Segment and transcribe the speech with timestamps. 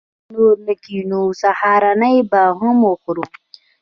[0.07, 3.25] څنګه نور نه کېنو؟ سهارنۍ به هم وخورو.